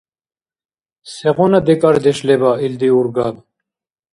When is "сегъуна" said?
1.13-1.59